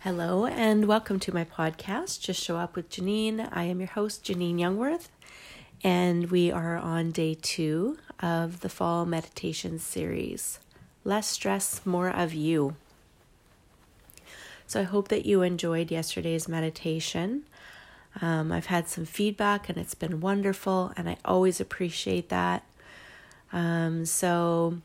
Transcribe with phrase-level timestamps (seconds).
[0.00, 3.48] Hello, and welcome to my podcast, Just Show Up with Janine.
[3.52, 5.08] I am your host, Janine Youngworth,
[5.84, 10.58] and we are on day two of the fall meditation series
[11.04, 12.74] Less Stress, More of You.
[14.66, 17.44] So I hope that you enjoyed yesterday's meditation.
[18.20, 22.64] Um, I've had some feedback and it's been wonderful, and I always appreciate that.
[23.52, 24.78] Um, so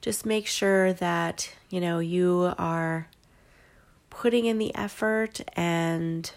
[0.00, 3.06] just make sure that you know you are
[4.10, 6.32] putting in the effort and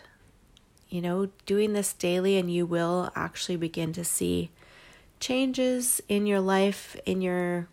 [0.89, 4.51] you know doing this daily and you will actually begin to see
[5.19, 7.67] changes in your life in your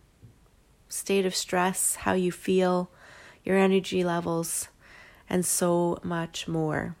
[0.89, 2.89] state of stress how you feel
[3.43, 4.67] your energy levels
[5.29, 6.95] and so much more.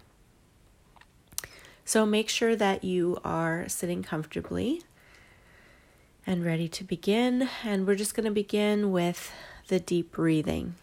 [1.83, 4.81] So make sure that you are sitting comfortably
[6.25, 7.49] and ready to begin.
[7.63, 9.31] And we're just going to begin with
[9.67, 10.75] the deep breathing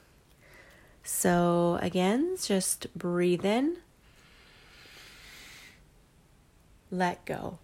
[1.10, 3.78] so, again, just breathe in,
[6.90, 7.58] let go.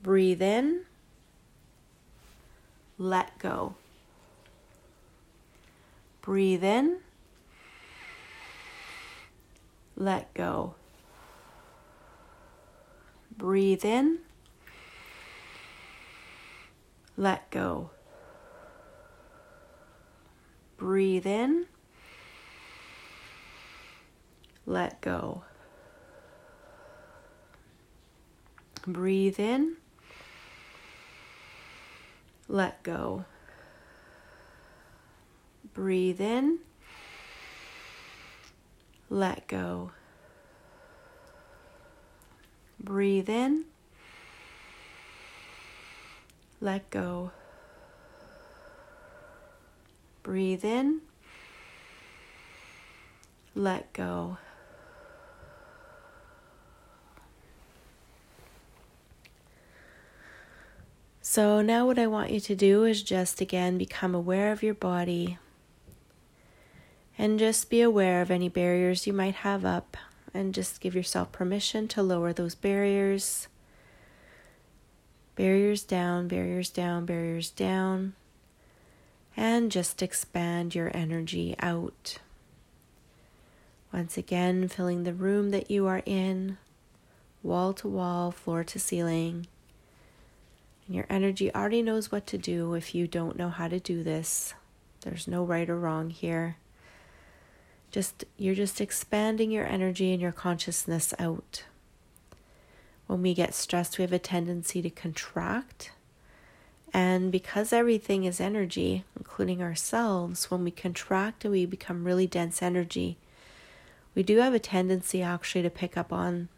[0.00, 0.82] Breathe in,
[2.98, 3.74] let go.
[6.22, 6.98] Breathe in,
[9.96, 10.76] let go.
[13.36, 14.18] Breathe in,
[17.16, 17.90] let go.
[20.88, 21.66] Breathe in.
[24.64, 25.42] Let go.
[28.86, 29.76] Breathe in.
[32.48, 33.26] Let go.
[35.74, 36.58] Breathe in.
[39.10, 39.90] Let go.
[42.80, 43.66] Breathe in.
[46.62, 47.32] Let go.
[50.28, 51.00] Breathe in,
[53.54, 54.36] let go.
[61.22, 64.74] So, now what I want you to do is just again become aware of your
[64.74, 65.38] body
[67.16, 69.96] and just be aware of any barriers you might have up
[70.34, 73.48] and just give yourself permission to lower those barriers.
[75.36, 78.12] Barriers down, barriers down, barriers down
[79.38, 82.18] and just expand your energy out.
[83.92, 86.58] Once again, filling the room that you are in,
[87.44, 89.46] wall to wall, floor to ceiling.
[90.86, 94.02] And your energy already knows what to do if you don't know how to do
[94.02, 94.54] this.
[95.02, 96.56] There's no right or wrong here.
[97.92, 101.62] Just you're just expanding your energy and your consciousness out.
[103.06, 105.92] When we get stressed, we have a tendency to contract
[106.98, 112.60] and because everything is energy, including ourselves, when we contract and we become really dense
[112.60, 113.18] energy,
[114.16, 116.48] we do have a tendency actually to pick up on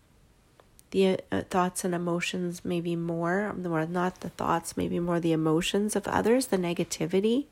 [0.93, 5.95] the uh, thoughts and emotions, maybe more, or not the thoughts, maybe more the emotions
[5.95, 7.45] of others, the negativity.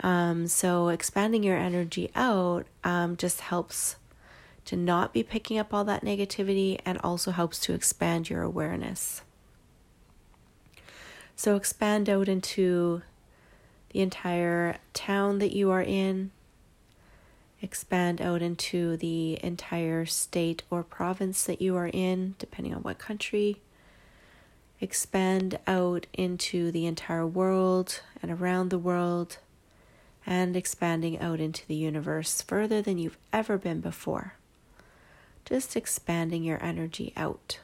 [0.00, 3.96] Um, so expanding your energy out um, just helps
[4.66, 9.22] to not be picking up all that negativity and also helps to expand your awareness.
[11.38, 13.02] So expand out into
[13.90, 16.32] the entire town that you are in.
[17.62, 22.98] Expand out into the entire state or province that you are in, depending on what
[22.98, 23.60] country.
[24.80, 29.38] Expand out into the entire world and around the world,
[30.26, 34.34] and expanding out into the universe further than you've ever been before.
[35.44, 37.60] Just expanding your energy out.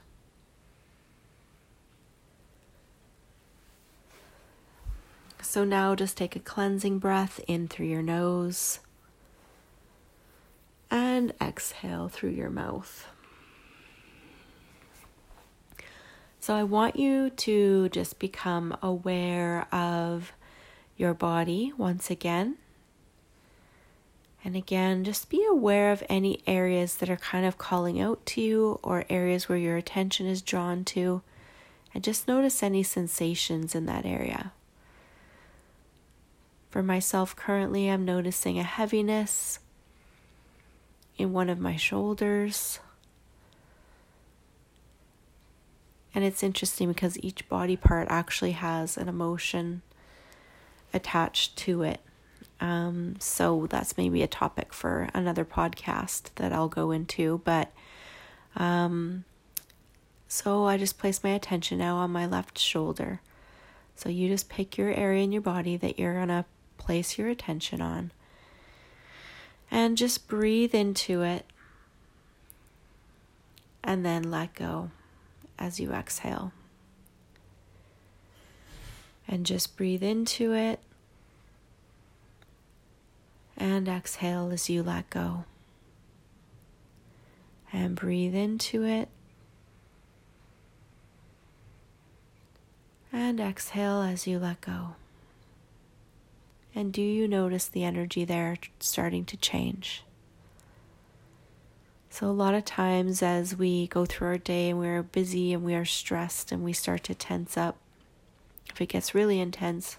[5.54, 8.80] So now just take a cleansing breath in through your nose
[10.90, 13.06] and exhale through your mouth.
[16.40, 20.32] So I want you to just become aware of
[20.96, 22.56] your body once again.
[24.44, 28.40] And again, just be aware of any areas that are kind of calling out to
[28.40, 31.22] you or areas where your attention is drawn to.
[31.94, 34.50] And just notice any sensations in that area.
[36.74, 39.60] For myself, currently, I'm noticing a heaviness
[41.16, 42.80] in one of my shoulders.
[46.12, 49.82] And it's interesting because each body part actually has an emotion
[50.92, 52.00] attached to it.
[52.60, 57.40] Um, so that's maybe a topic for another podcast that I'll go into.
[57.44, 57.70] But
[58.56, 59.24] um,
[60.26, 63.20] so I just place my attention now on my left shoulder.
[63.94, 66.44] So you just pick your area in your body that you're going to
[66.78, 68.10] place your attention on.
[69.70, 71.46] And just breathe into it
[73.82, 74.90] and then let go
[75.58, 76.52] as you exhale.
[79.26, 80.80] And just breathe into it
[83.56, 85.44] and exhale as you let go.
[87.72, 89.08] And breathe into it
[93.12, 94.96] and exhale as you let go.
[96.74, 100.02] And do you notice the energy there starting to change?
[102.10, 105.64] So, a lot of times as we go through our day and we're busy and
[105.64, 107.76] we are stressed and we start to tense up,
[108.70, 109.98] if it gets really intense,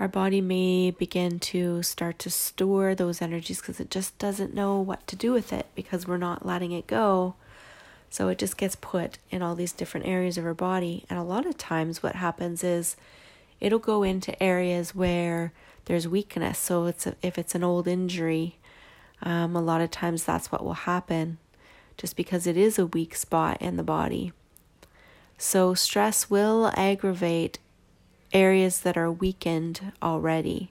[0.00, 4.80] our body may begin to start to store those energies because it just doesn't know
[4.80, 7.34] what to do with it because we're not letting it go.
[8.10, 11.04] So it just gets put in all these different areas of our body.
[11.08, 12.96] And a lot of times, what happens is
[13.60, 15.52] it'll go into areas where
[15.86, 16.58] there's weakness.
[16.58, 18.58] So it's a, if it's an old injury,
[19.22, 21.38] um, a lot of times that's what will happen,
[21.96, 24.32] just because it is a weak spot in the body.
[25.38, 27.58] So stress will aggravate
[28.32, 30.70] areas that are weakened already.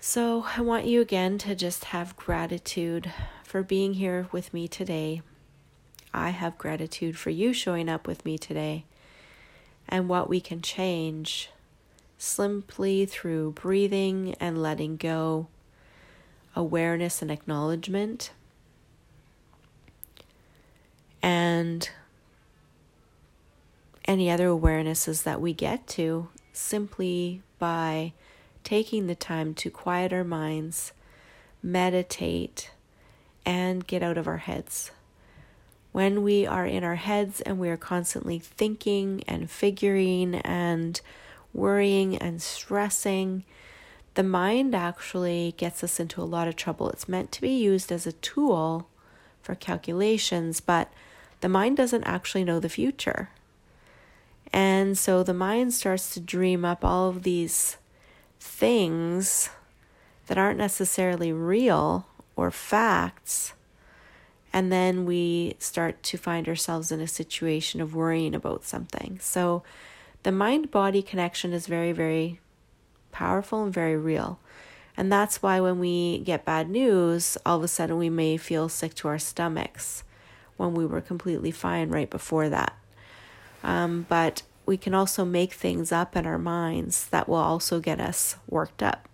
[0.00, 3.12] So, I want you again to just have gratitude
[3.42, 5.22] for being here with me today.
[6.14, 8.84] I have gratitude for you showing up with me today
[9.88, 11.50] and what we can change
[12.18, 15.46] simply through breathing and letting go,
[16.54, 18.32] awareness and acknowledgement,
[21.22, 21.90] and
[24.04, 28.12] any other awarenesses that we get to simply by
[28.64, 30.92] taking the time to quiet our minds,
[31.62, 32.70] meditate,
[33.46, 34.90] and get out of our heads.
[35.92, 41.00] When we are in our heads and we are constantly thinking and figuring and
[41.52, 43.44] worrying and stressing,
[44.14, 46.90] the mind actually gets us into a lot of trouble.
[46.90, 48.88] It's meant to be used as a tool
[49.42, 50.92] for calculations, but
[51.40, 53.30] the mind doesn't actually know the future.
[54.52, 57.76] And so the mind starts to dream up all of these
[58.40, 59.50] things
[60.26, 62.06] that aren't necessarily real
[62.36, 63.52] or facts.
[64.52, 69.18] And then we start to find ourselves in a situation of worrying about something.
[69.20, 69.62] So
[70.22, 72.40] the mind body connection is very, very
[73.12, 74.38] powerful and very real.
[74.96, 78.68] And that's why when we get bad news, all of a sudden we may feel
[78.68, 80.02] sick to our stomachs
[80.56, 82.76] when we were completely fine right before that.
[83.62, 88.00] Um, but we can also make things up in our minds that will also get
[88.00, 89.08] us worked up.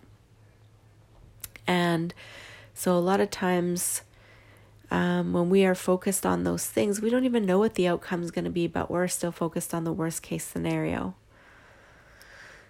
[1.67, 2.13] And
[2.73, 4.01] so, a lot of times,
[4.91, 8.23] um, when we are focused on those things, we don't even know what the outcome
[8.23, 11.15] is going to be, but we're still focused on the worst case scenario.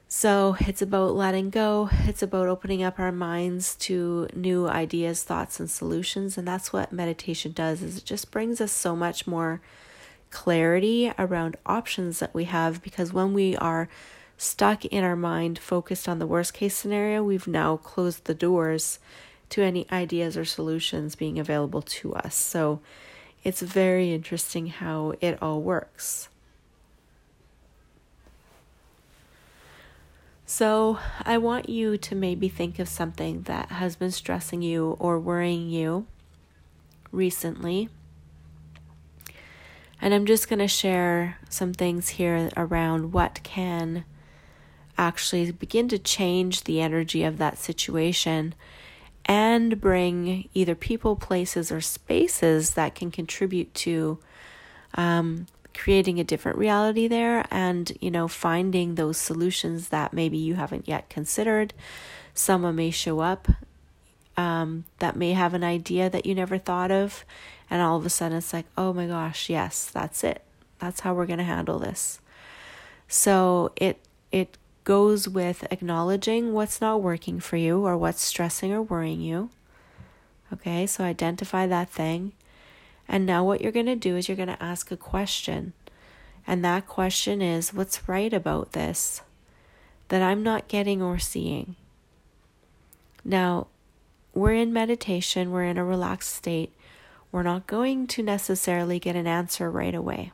[0.08, 1.90] So it's about letting go.
[2.04, 6.38] It's about opening up our minds to new ideas, thoughts, and solutions.
[6.38, 7.82] And that's what meditation does.
[7.82, 9.62] Is it just brings us so much more
[10.30, 13.90] clarity around options that we have because when we are
[14.38, 19.00] stuck in our mind focused on the worst case scenario, we've now closed the doors
[19.50, 22.36] to any ideas or solutions being available to us.
[22.36, 22.82] So
[23.44, 26.30] it's very interesting how it all works.
[30.48, 35.20] So, I want you to maybe think of something that has been stressing you or
[35.20, 36.06] worrying you
[37.12, 37.90] recently
[40.02, 44.06] and I'm just going to share some things here around what can
[44.98, 48.54] actually begin to change the energy of that situation
[49.26, 54.20] and bring either people, places, or spaces that can contribute to
[54.94, 60.56] um, creating a different reality there and, you know, finding those solutions that maybe you
[60.56, 61.74] haven't yet considered.
[62.34, 63.48] Someone may show up
[64.38, 67.26] um, that may have an idea that you never thought of
[67.70, 70.44] and all of a sudden it's like, oh my gosh, yes, that's it.
[70.80, 72.20] That's how we're going to handle this.
[73.08, 74.00] So it
[74.32, 79.50] it goes with acknowledging what's not working for you or what's stressing or worrying you.
[80.54, 82.32] Okay, so identify that thing.
[83.08, 85.74] And now what you're going to do is you're going to ask a question.
[86.48, 89.22] And that question is what's right about this
[90.08, 91.76] that I'm not getting or seeing?
[93.26, 93.68] Now,
[94.34, 96.72] we're in meditation, we're in a relaxed state
[97.36, 100.32] we're not going to necessarily get an answer right away.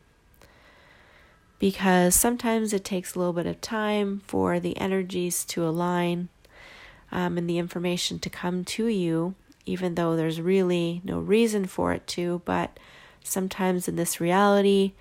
[1.61, 6.27] Because sometimes it takes a little bit of time for the energies to align
[7.11, 11.93] um, and the information to come to you, even though there's really no reason for
[11.93, 12.41] it to.
[12.45, 12.79] But
[13.23, 14.91] sometimes in this reality,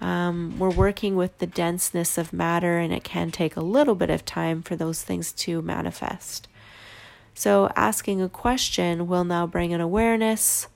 [0.00, 4.10] Um, we're working with the denseness of matter, and it can take a little bit
[4.10, 6.48] of time for those things to manifest.
[7.32, 10.66] So, asking a question will now bring an awareness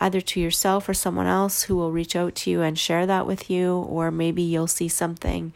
[0.00, 3.26] either to yourself or someone else who will reach out to you and share that
[3.26, 5.52] with you, or maybe you'll see something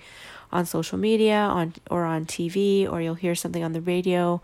[0.54, 4.40] on social media on or on TV or you'll hear something on the radio.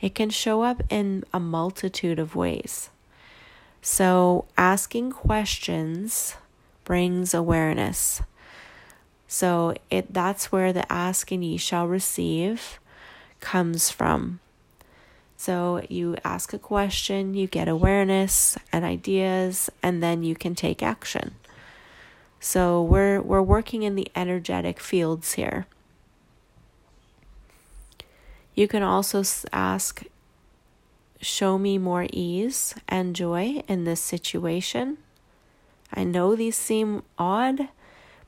[0.00, 2.88] It can show up in a multitude of ways.
[3.82, 6.36] So, asking questions
[6.84, 8.22] brings awareness.
[9.28, 12.80] So, it that's where the ask and ye shall receive
[13.40, 14.40] comes from.
[15.42, 20.84] So, you ask a question, you get awareness and ideas, and then you can take
[20.84, 21.34] action.
[22.38, 25.66] So, we're we're working in the energetic fields here.
[28.54, 30.04] You can also ask
[31.20, 34.98] show me more ease and joy in this situation.
[35.92, 37.68] I know these seem odd,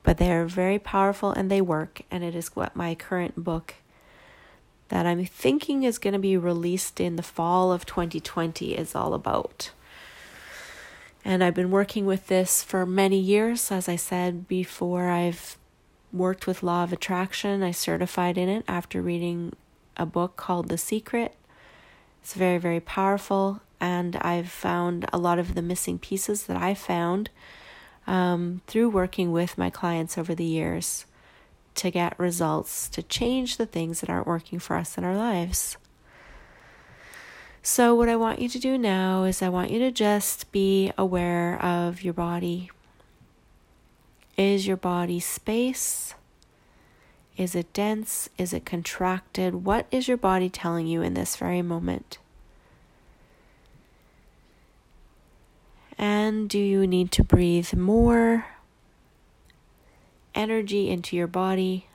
[0.03, 3.77] but they are very powerful and they work, and it is what my current book
[4.89, 9.15] that I'm thinking is going to be released in the fall of 2020 is all
[9.15, 9.71] about.
[11.25, 13.73] And I've been working with this for many years.
[13.73, 15.57] As I said before, I've
[16.13, 17.63] worked with Law of Attraction.
[17.63, 19.55] I certified in it after reading
[19.97, 21.35] a book called The Secret
[22.25, 26.73] it's very, very powerful, and I've found a lot of the missing pieces that I
[26.73, 27.29] found
[28.07, 31.05] um, through working with my clients over the years
[31.77, 35.77] to get results, to change the things that aren't working for us in our lives.
[37.63, 40.93] So, what I want you to do now is I want you to just be
[40.99, 42.71] aware of your body.
[44.37, 46.15] Is your body space?
[47.37, 48.29] Is it dense?
[48.37, 49.65] Is it contracted?
[49.65, 52.19] What is your body telling you in this very moment?
[55.97, 58.47] And do you need to breathe more
[60.35, 61.87] energy into your body?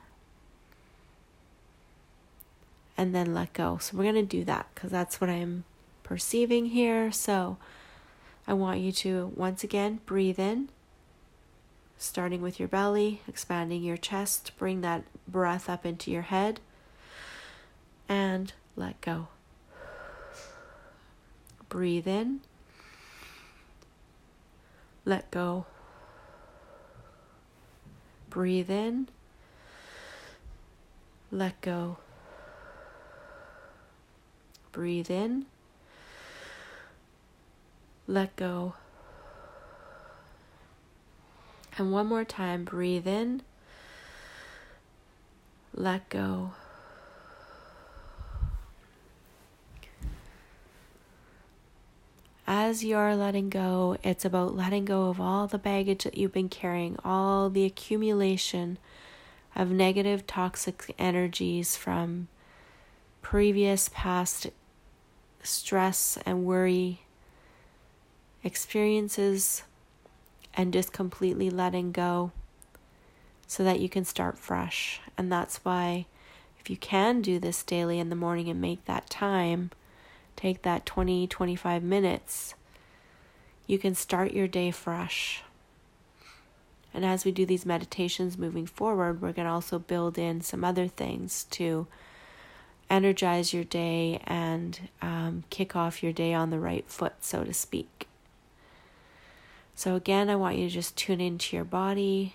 [2.96, 3.78] And then let go.
[3.78, 5.64] So, we're going to do that because that's what I'm
[6.02, 7.10] perceiving here.
[7.10, 7.56] So,
[8.46, 10.68] I want you to once again breathe in
[12.00, 16.58] starting with your belly, expanding your chest, bring that breath up into your head,
[18.08, 19.28] and let go.
[21.68, 22.40] Breathe in,
[25.04, 25.66] let go.
[28.30, 29.08] Breathe in,
[31.32, 31.96] let go.
[34.70, 35.46] Breathe in,
[38.06, 38.74] let go.
[41.76, 43.42] And one more time, breathe in,
[45.74, 46.52] let go.
[52.52, 56.32] As you are letting go, it's about letting go of all the baggage that you've
[56.32, 58.76] been carrying, all the accumulation
[59.54, 62.26] of negative, toxic energies from
[63.22, 64.48] previous past
[65.44, 67.02] stress and worry
[68.42, 69.62] experiences
[70.52, 72.32] and just completely letting go
[73.46, 75.00] so that you can start fresh.
[75.16, 76.06] And that's why,
[76.58, 79.70] if you can do this daily in the morning and make that time,
[80.36, 82.54] take that 20, 25 minutes,
[83.66, 85.42] you can start your day fresh.
[86.92, 90.64] And as we do these meditations moving forward, we're going to also build in some
[90.64, 91.86] other things to
[92.88, 97.54] energize your day and um, kick off your day on the right foot, so to
[97.54, 98.08] speak.
[99.76, 102.34] So, again, I want you to just tune into your body.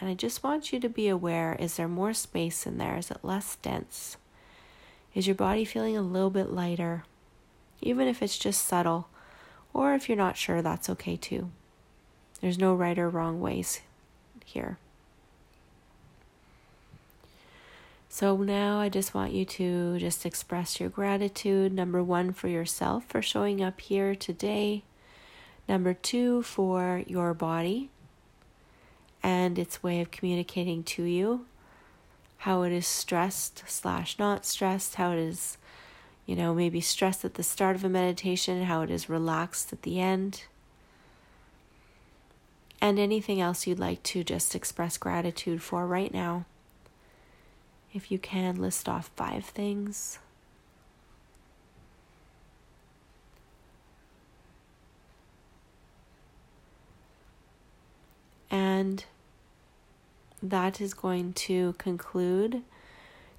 [0.00, 2.96] And I just want you to be aware is there more space in there?
[2.96, 4.16] Is it less dense?
[5.14, 7.04] Is your body feeling a little bit lighter?
[7.82, 9.08] Even if it's just subtle.
[9.74, 11.50] Or if you're not sure, that's okay too.
[12.40, 13.80] There's no right or wrong ways
[14.44, 14.78] here.
[18.08, 23.04] So now I just want you to just express your gratitude, number one, for yourself
[23.06, 24.82] for showing up here today
[25.68, 27.88] Number two, for your body
[29.22, 31.46] and its way of communicating to you
[32.38, 35.56] how it is stressed slash not stressed, how it is,
[36.26, 39.82] you know, maybe stressed at the start of a meditation, how it is relaxed at
[39.82, 40.44] the end.
[42.80, 46.46] And anything else you'd like to just express gratitude for right now.
[47.94, 50.18] If you can, list off five things.
[58.50, 59.04] And
[60.42, 62.62] that is going to conclude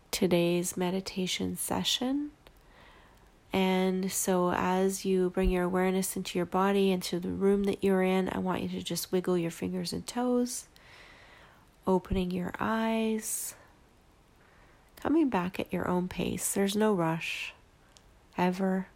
[0.10, 2.32] today's meditation session.
[3.54, 8.02] And so, as you bring your awareness into your body, into the room that you're
[8.02, 10.66] in, I want you to just wiggle your fingers and toes.
[11.86, 13.56] opening your eyes,
[14.96, 16.54] coming back at your own pace.
[16.54, 17.54] There's no rush,
[18.38, 18.88] ever.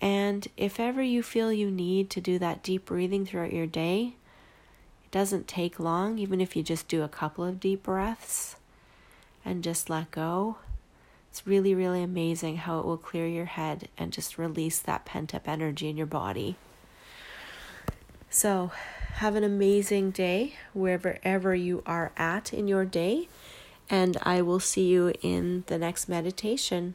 [0.00, 4.14] And if ever you feel you need to do that deep breathing throughout your day,
[5.16, 8.56] doesn't take long, even if you just do a couple of deep breaths
[9.46, 10.58] and just let go.
[11.30, 15.34] It's really, really amazing how it will clear your head and just release that pent
[15.34, 16.56] up energy in your body.
[18.28, 18.72] So,
[19.14, 23.30] have an amazing day wherever you are at in your day,
[23.88, 26.94] and I will see you in the next meditation.